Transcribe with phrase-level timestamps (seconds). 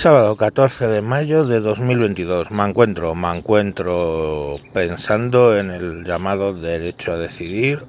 [0.00, 2.50] Sábado 14 de mayo de 2022.
[2.52, 7.84] Me encuentro, me encuentro pensando en el llamado derecho a decidir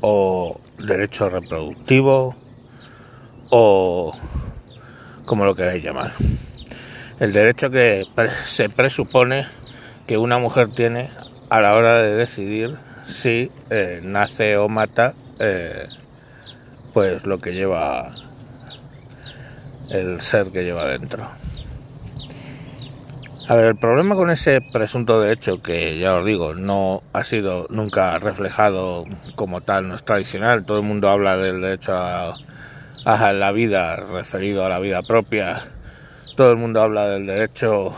[0.00, 2.34] o derecho reproductivo
[3.50, 4.16] o
[5.26, 6.12] como lo queráis llamar.
[7.20, 8.06] El derecho que
[8.46, 9.46] se presupone
[10.06, 11.10] que una mujer tiene
[11.50, 15.88] a la hora de decidir si eh, nace o mata eh,
[16.94, 18.14] pues lo que lleva
[19.90, 21.28] el ser que lleva dentro.
[23.48, 27.66] A ver, el problema con ese presunto derecho, que ya os digo, no ha sido
[27.70, 29.06] nunca reflejado
[29.36, 34.66] como tal, no es tradicional, todo el mundo habla del derecho a, la vida, referido
[34.66, 35.62] a la vida propia,
[36.36, 37.96] todo el mundo habla del derecho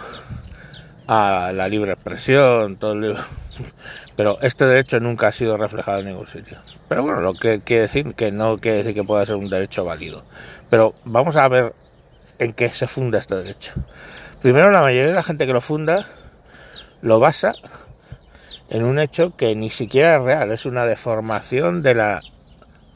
[1.12, 2.94] a la libre expresión, todo
[4.16, 6.58] pero este derecho nunca ha sido reflejado en ningún sitio.
[6.88, 9.84] Pero bueno, lo que quiere decir que no quiere decir que pueda ser un derecho
[9.84, 10.22] válido.
[10.70, 11.74] Pero vamos a ver
[12.38, 13.72] en qué se funda este derecho.
[14.40, 16.06] Primero, la mayoría de la gente que lo funda
[17.02, 17.54] lo basa
[18.68, 22.20] en un hecho que ni siquiera es real, es una deformación de la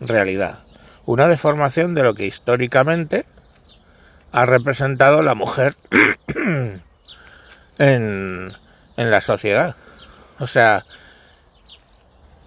[0.01, 0.61] realidad,
[1.05, 3.25] una deformación de lo que históricamente
[4.31, 5.75] ha representado la mujer
[7.79, 8.53] en,
[8.97, 9.77] la sociedad.
[10.39, 10.85] O sea,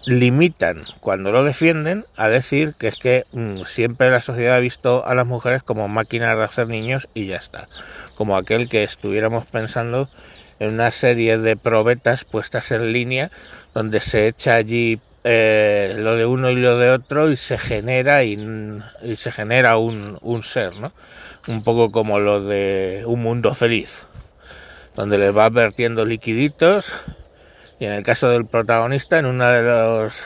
[0.04, 5.04] limitan cuando lo defienden a decir que es que mm, siempre la sociedad ha visto
[5.06, 7.68] a las mujeres como máquinas de hacer niños y ya está.
[8.14, 10.08] Como aquel que estuviéramos pensando
[10.58, 13.30] en una serie de probetas puestas en línea
[13.74, 18.24] donde se echa allí eh, lo de uno y lo de otro y se genera
[18.24, 18.32] y,
[19.02, 20.92] y se genera un, un, ser, ¿no?
[21.46, 24.06] Un poco como lo de un mundo feliz,
[24.98, 26.92] donde les va vertiendo liquiditos
[27.78, 30.24] y en el caso del protagonista, en una de, los,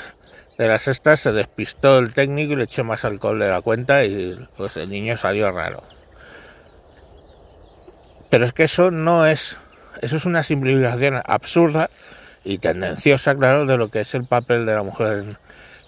[0.56, 4.02] de las estas se despistó el técnico y le echó más alcohol de la cuenta
[4.06, 5.82] y pues el niño salió raro.
[8.30, 9.58] Pero es que eso no es,
[10.00, 11.90] eso es una simplificación absurda
[12.42, 15.36] y tendenciosa, claro, de lo que es el papel de la mujer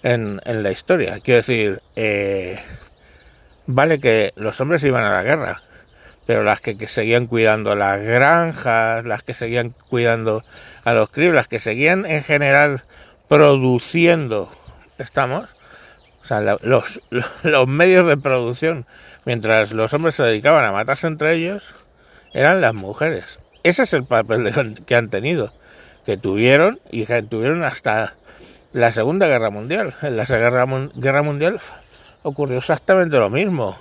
[0.03, 1.19] en, en, la historia.
[1.23, 2.59] Quiero decir, eh,
[3.65, 5.63] vale que los hombres iban a la guerra,
[6.25, 10.43] pero las que, seguían cuidando las granjas, las que seguían cuidando
[10.83, 12.83] a los críos, las que seguían en general
[13.27, 14.51] produciendo,
[14.97, 15.55] estamos,
[16.23, 17.01] o sea, los,
[17.43, 18.85] los medios de producción,
[19.25, 21.75] mientras los hombres se dedicaban a matarse entre ellos,
[22.33, 23.39] eran las mujeres.
[23.63, 24.51] Ese es el papel
[24.85, 25.53] que han tenido,
[26.05, 28.15] que tuvieron y que tuvieron hasta
[28.73, 29.95] la Segunda Guerra Mundial.
[30.01, 31.59] En la Segunda Guerra Mundial
[32.23, 33.79] ocurrió exactamente lo mismo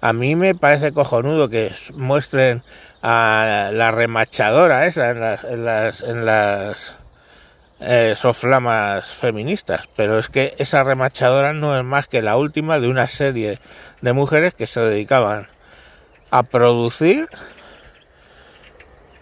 [0.00, 2.62] a mí me parece cojonudo que muestren
[3.02, 6.96] a la remachadora esa en las, en las, en las
[7.80, 12.88] eh, soflamas feministas, pero es que esa remachadora no es más que la última de
[12.88, 13.58] una serie
[14.00, 15.48] de mujeres que se dedicaban
[16.30, 17.28] a producir.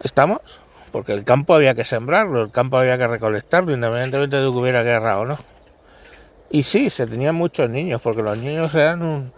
[0.02, 0.40] ¿Estamos?
[0.92, 4.82] Porque el campo había que sembrarlo, el campo había que recolectarlo, independientemente de que hubiera
[4.82, 5.38] guerra o no.
[6.50, 9.32] Y sí, se tenían muchos niños, porque los niños eran un,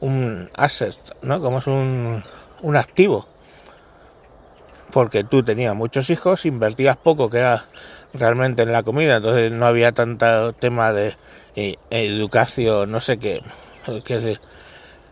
[0.00, 1.40] un asset, ¿no?
[1.40, 2.22] Como es un,
[2.62, 3.26] un activo.
[4.92, 7.66] Porque tú tenías muchos hijos, invertías poco, que era
[8.14, 11.16] realmente en la comida, entonces no había tanto tema de
[11.54, 13.42] eh, educación, no sé qué,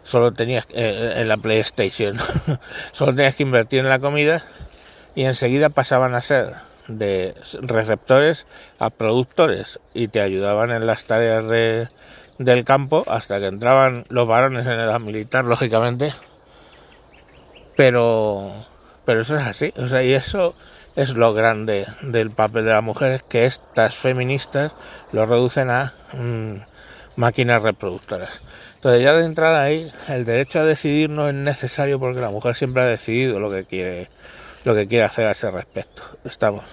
[0.02, 2.18] solo tenías eh, en la PlayStation,
[2.92, 4.44] solo tenías que invertir en la comida
[5.14, 6.54] y enseguida pasaban a ser
[6.88, 8.46] de receptores
[8.78, 11.88] a productores y te ayudaban en las tareas de,
[12.38, 16.12] del campo hasta que entraban los varones en edad militar, lógicamente.
[17.76, 18.52] Pero,
[19.04, 20.54] pero eso es así, o sea, y eso
[20.96, 24.72] es lo grande del papel de las mujeres, que estas feministas
[25.10, 26.54] lo reducen a mm,
[27.16, 28.40] máquinas reproductoras.
[28.76, 32.54] Entonces ya de entrada ahí, el derecho a decidir no es necesario porque la mujer
[32.54, 34.08] siempre ha decidido lo que quiere,
[34.64, 36.02] lo que quiere hacer a ese respecto.
[36.24, 36.64] Estamos.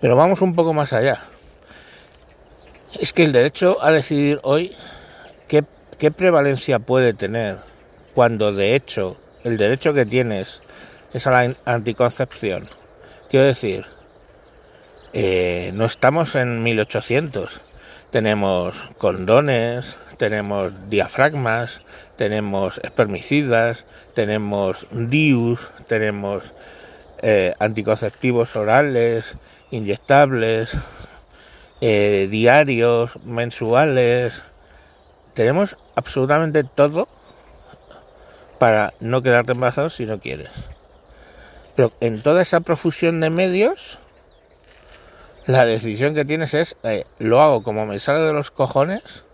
[0.00, 1.20] Pero vamos un poco más allá
[2.98, 4.74] es que el derecho a decidir hoy,
[5.46, 5.62] ¿qué,
[6.10, 7.58] prevalencia puede tener
[8.14, 10.60] cuando de hecho el derecho que tienes
[11.12, 12.68] es a la anticoncepción?
[13.28, 13.84] Quiero decir,
[15.12, 17.60] eh, no estamos en 1800.
[18.10, 21.82] Tenemos condones, tenemos diafragmas,
[22.16, 23.84] tenemos espermicidas,
[24.14, 26.54] tenemos DIUs, tenemos
[27.20, 29.36] eh, anticonceptivos orales,
[29.70, 30.76] inyectables,
[31.80, 34.42] eh, diarios, mensuales.
[35.34, 37.08] Tenemos absolutamente todo
[38.58, 40.50] para no quedarte embarazado si no quieres.
[41.76, 44.00] Pero en toda esa profusión de medios,
[45.46, 49.24] la decisión que tienes es, eh, lo hago como me sale de los cojones,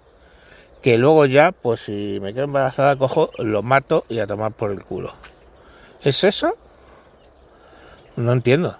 [0.82, 4.70] que luego ya, pues si me quedo embarazada, cojo, lo mato y a tomar por
[4.70, 5.14] el culo.
[6.02, 6.58] ¿Es eso?
[8.16, 8.76] No entiendo.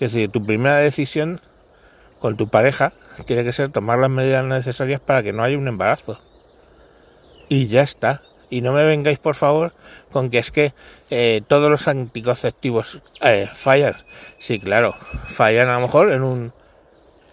[0.00, 1.40] Es decir, tu primera decisión
[2.22, 2.92] con tu pareja
[3.26, 6.20] tiene que ser tomar las medidas necesarias para que no haya un embarazo.
[7.48, 8.22] Y ya está.
[8.48, 9.74] Y no me vengáis, por favor,
[10.12, 10.72] con que es que
[11.10, 13.96] eh, todos los anticonceptivos eh, fallan.
[14.38, 14.94] Sí, claro,
[15.26, 16.52] fallan a lo mejor en un...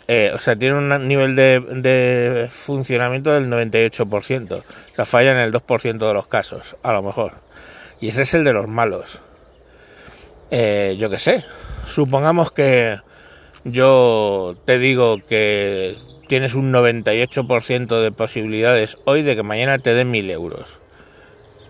[0.08, 4.54] Eh, o sea, tienen un nivel de, funcionamiento del 98%.
[4.54, 4.64] O
[4.96, 7.34] sea, fallan en el 2% de los casos, a lo mejor.
[8.02, 9.22] Y ese es el de los malos.
[10.50, 11.46] yo qué sé.
[11.86, 12.98] Supongamos que
[13.64, 15.98] yo te digo que
[16.28, 20.80] tienes un 98% de posibilidades hoy de que mañana te den mil euros.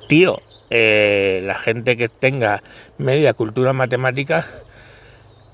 [0.08, 2.62] Tío, eh, la gente que tenga
[2.98, 4.46] media cultura matemática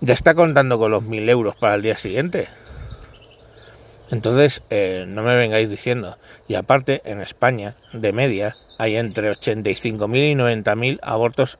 [0.01, 2.47] ya está contando con los mil euros para el día siguiente.
[4.11, 6.17] Entonces, eh, no me vengáis diciendo.
[6.47, 11.57] Y aparte, en España, de media, hay entre 85.000 y 90.000 abortos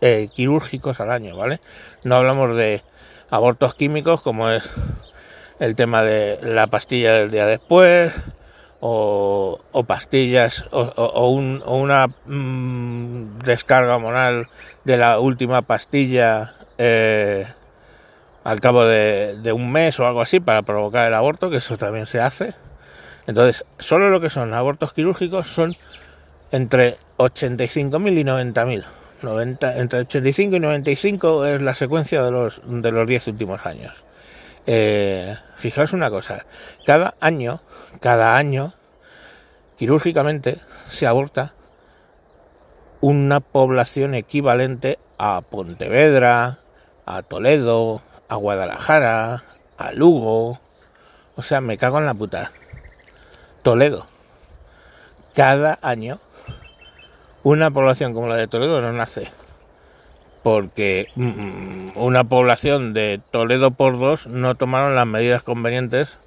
[0.00, 1.60] eh, quirúrgicos al año, ¿vale?
[2.04, 2.82] No hablamos de
[3.30, 4.70] abortos químicos como es
[5.60, 8.12] el tema de la pastilla del día después
[8.80, 14.48] o, pastillas o, una mm, descarga hormonal
[14.84, 17.46] de la última pastilla eh,
[18.44, 21.78] al cabo de, de, un mes o algo así para provocar el aborto, que eso
[21.78, 22.54] también se hace.
[23.26, 25.76] Entonces, solo lo que son abortos quirúrgicos son
[26.50, 28.84] entre 85.000 y 90.000.
[29.24, 34.04] 90, entre 85 y 95 es la secuencia de los, de los 10 últimos años.
[34.66, 36.44] Eh, fijaos una cosa,
[36.86, 37.60] cada año,
[38.00, 38.74] cada año,
[39.76, 41.54] quirúrgicamente se aborta
[43.00, 46.60] una población equivalente a Pontevedra,
[47.04, 49.44] a Toledo, a Guadalajara,
[49.76, 50.60] a Lugo.
[51.36, 52.52] O sea, me cago en la puta.
[53.62, 54.06] Toledo.
[55.34, 56.20] Cada año
[57.44, 59.30] una población como la de Toledo no nace.
[60.42, 66.18] Porque mm, una población de Toledo por dos no tomaron las medidas convenientes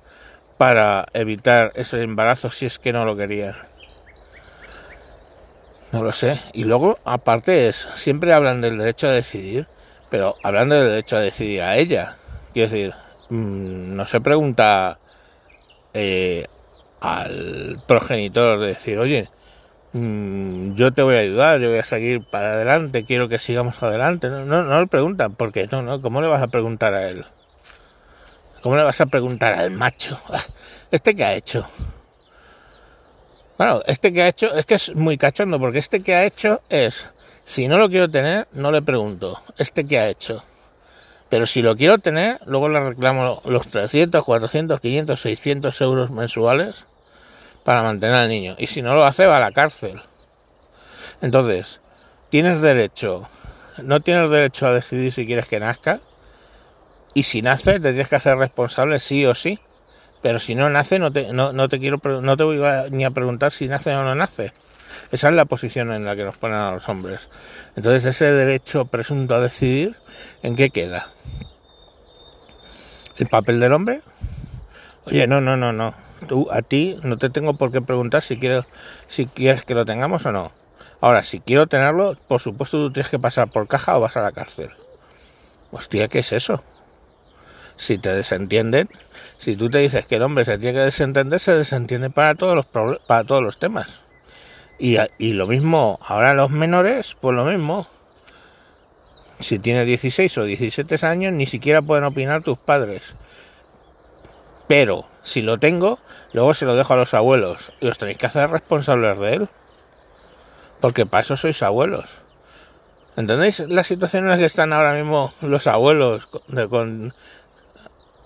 [0.57, 3.55] para evitar ese embarazo si es que no lo querían.
[5.91, 6.39] No lo sé.
[6.53, 9.67] Y luego, aparte es, siempre hablan del derecho a decidir,
[10.09, 12.17] pero hablan del derecho a decidir a ella.
[12.53, 12.93] Quiero decir,
[13.29, 14.99] mm, no se pregunta
[15.93, 16.45] eh,
[16.99, 19.29] al progenitor de decir, oye,
[19.97, 23.81] Mm, yo te voy a ayudar, yo voy a seguir para adelante, quiero que sigamos
[23.81, 24.29] adelante.
[24.29, 27.25] No, no, no le preguntan, porque no, no, ¿cómo le vas a preguntar a él?
[28.61, 30.21] ¿Cómo le vas a preguntar al macho?
[30.29, 30.43] Ah,
[30.91, 31.65] ¿Este que ha hecho?
[33.57, 36.61] Bueno, este que ha hecho, es que es muy cachondo, porque este que ha hecho
[36.69, 37.09] es,
[37.43, 40.43] si no lo quiero tener, no le pregunto, ¿este que ha hecho?
[41.29, 46.85] Pero si lo quiero tener, luego le reclamo los 300, 400, 500, 600 euros mensuales
[47.67, 48.55] para mantener al niño.
[48.57, 49.99] Y si no lo hace, va a la cárcel.
[51.21, 51.81] Entonces,
[52.29, 53.27] tienes derecho,
[53.83, 55.99] no tienes derecho a decidir si quieres que nazca.
[57.13, 59.59] Y si nace, te tienes que hacer responsable sí o sí.
[60.21, 62.61] Pero si no nace, no te, no, te quiero, no te voy
[62.91, 64.53] ni a preguntar si nace o no nace.
[65.11, 67.27] Esa es la posición en la que nos ponen a los hombres.
[67.75, 69.97] Entonces, ese derecho presunto a decidir,
[70.41, 71.11] ¿en qué queda?
[73.17, 74.03] ¿El papel del hombre?
[75.03, 76.06] Oye, no, no, no, no.
[76.27, 78.65] Tú, a ti no te tengo por qué preguntar si, quiero,
[79.07, 80.51] si quieres que lo tengamos o no.
[80.99, 84.21] Ahora, si quiero tenerlo, por supuesto tú tienes que pasar por caja o vas a
[84.21, 84.71] la cárcel.
[85.71, 86.63] Hostia, ¿qué es eso?
[87.75, 88.89] Si te desentienden,
[89.37, 92.55] si tú te dices que el hombre se tiene que desentender, se desentiende para todos
[92.55, 92.65] los,
[93.05, 93.87] para todos los temas.
[94.79, 97.87] Y, y lo mismo, ahora los menores, pues lo mismo.
[99.39, 103.13] Si tienes 16 o 17 años, ni siquiera pueden opinar tus padres.
[104.67, 105.99] Pero si lo tengo,
[106.33, 109.49] luego se lo dejo a los abuelos y os tenéis que hacer responsables de él.
[110.81, 112.19] Porque para eso sois abuelos.
[113.15, 117.13] ¿Entendéis la situación en la que están ahora mismo los abuelos con,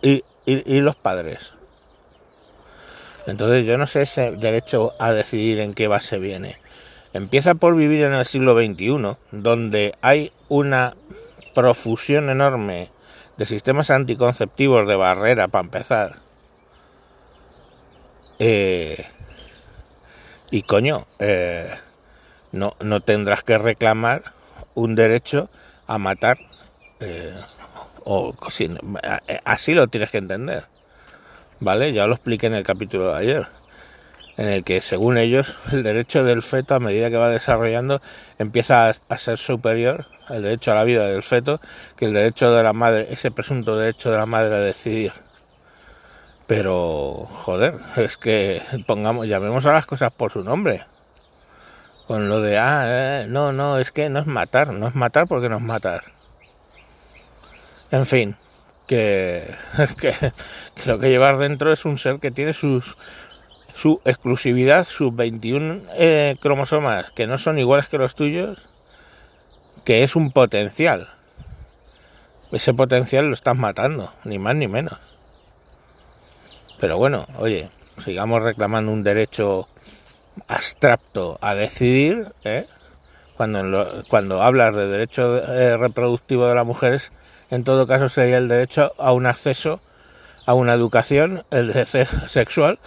[0.01, 1.53] y, y, los padres?
[3.25, 6.57] Entonces yo no sé ese derecho a decidir en qué base viene.
[7.13, 10.95] Empieza por vivir en el siglo XXI, donde hay una
[11.53, 12.89] profusión enorme
[13.37, 16.30] de sistemas anticonceptivos de barrera para empezar
[18.43, 19.05] eh,
[20.49, 21.69] y coño, eh,
[22.51, 24.33] no, no tendrás que reclamar
[24.73, 25.51] un derecho
[25.85, 26.39] a matar.
[27.01, 27.35] Eh,
[28.03, 28.35] o
[29.45, 30.65] así lo tienes que entender.
[31.59, 31.93] ¿Vale?
[31.93, 33.47] Ya lo expliqué en el capítulo de ayer.
[34.37, 38.01] En el que, según ellos, el derecho del feto, a medida que va desarrollando,
[38.39, 41.61] empieza a, ser superior, el derecho a la vida del feto,
[41.95, 45.13] que el derecho de la madre, ese presunto derecho de la madre a decidir.
[46.51, 50.83] Pero, joder, es que pongamos, llamemos a las cosas por su nombre.
[52.07, 55.29] con lo de, ah, eh, no, no, es que no es matar, no es matar
[55.29, 56.11] porque no es matar.
[57.89, 58.35] En fin,
[58.85, 59.49] que,
[59.97, 60.13] que,
[60.85, 62.97] lo que llevar dentro es un ser que tiene sus,
[63.73, 68.61] su exclusividad, sus 21 eh, cromosomas que no son iguales que los tuyos,
[69.85, 71.07] que es un potencial.
[72.51, 75.20] Ese potencial lo estás matando, ni más ni menos.
[76.81, 77.69] Pero bueno, oye,
[77.99, 79.67] sigamos reclamando un derecho
[80.47, 82.65] abstracto a decidir, ¿eh?
[83.37, 87.11] cuando, cuando hablas de derecho eh, reproductivo de las mujeres,
[87.51, 89.79] en todo caso sería el derecho a un acceso
[90.47, 91.71] a una educación el
[92.27, 92.79] sexual,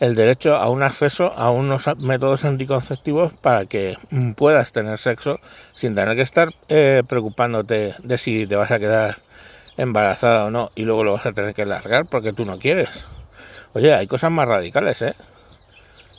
[0.00, 3.98] el derecho a un acceso a unos métodos anticonceptivos para que
[4.34, 5.40] puedas tener sexo
[5.74, 9.18] sin tener que estar eh, preocupándote de si te vas a quedar
[9.76, 13.06] embarazada o no y luego lo vas a tener que largar porque tú no quieres.
[13.74, 15.14] Oye, hay cosas más radicales, ¿eh?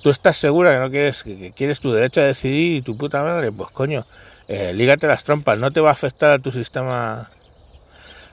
[0.03, 3.23] tú estás segura que no quieres, que, quieres tu derecho a decidir y tu puta
[3.23, 4.05] madre, pues coño,
[4.49, 7.31] eh, lígate las trompas, no te va a afectar a tu sistema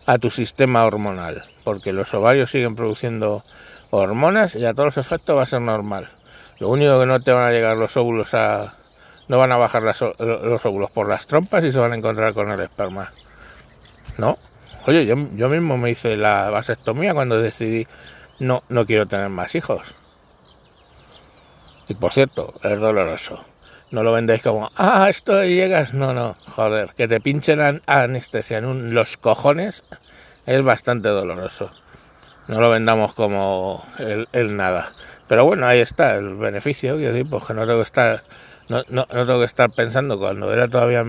[0.07, 3.45] a tu sistema hormonal, porque los ovarios siguen produciendo
[3.91, 6.11] hormonas y a todos los efectos va a ser normal.
[6.59, 8.75] Lo único que no te van a llegar los óvulos a
[9.29, 12.51] no van a bajar los óvulos por las trompas y se van a encontrar con
[12.51, 13.13] el esperma.
[14.19, 14.37] ¿No?
[14.87, 17.87] Oye, yo, yo mismo me hice la vasectomía cuando decidí
[18.41, 19.95] no, no quiero tener más hijos.
[21.89, 23.45] Y por cierto, es doloroso.
[23.91, 25.95] No lo vendéis como, ah, esto llegas.
[25.95, 29.85] No, no, joder, que te pinchen anestesia en los cojones
[30.47, 31.71] es bastante doloroso.
[32.49, 34.93] No lo vendamos como el, nada.
[35.29, 38.25] Pero bueno, ahí está el beneficio, quiero decir, pues que no tengo que estar,
[38.69, 41.05] no, no, no tengo que estar pensando cuando era todavía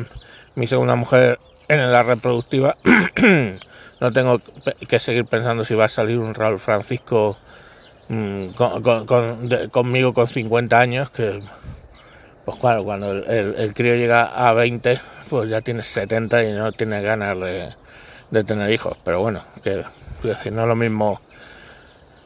[0.54, 2.78] mi segunda mujer en la reproductiva,
[4.02, 4.42] no tengo
[4.88, 7.38] que seguir pensando si va a salir un Raúl Francisco
[8.12, 8.50] Mm,
[9.72, 11.42] conmigo con 50 años, que
[12.44, 17.02] pues claro, cuando el, crío llega a 20, pues ya tiene 70 y no tiene
[17.02, 18.98] ganas de, tener hijos.
[19.06, 19.86] Pero bueno, que
[20.52, 21.22] no es lo mismo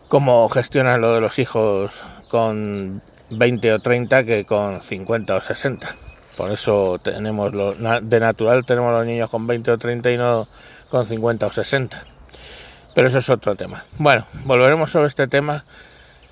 [0.07, 5.95] cómo gestionan lo de los hijos con 20 o 30 que con 50 o 60.
[6.35, 10.47] Por eso tenemos lo, de natural tenemos los niños con 20 o 30 y no
[10.95, 12.05] con 50 o 60.
[12.93, 13.83] Pero eso es otro tema.
[13.97, 15.65] Bueno, volveremos sobre este tema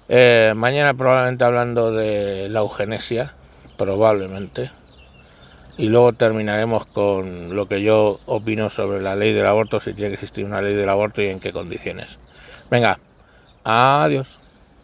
[0.08, 3.34] eh, mañana probablemente hablando de la eugenesia,
[3.78, 4.72] probablemente.
[5.78, 10.12] Y luego terminaremos con lo que yo opino sobre la ley del aborto, si tiene
[10.12, 12.18] que existir una ley del aborto y en qué condiciones.
[12.72, 13.00] Venga,
[13.66, 14.43] adiós.